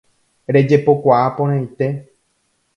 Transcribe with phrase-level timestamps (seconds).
[0.55, 1.93] Rejepokuaa porãite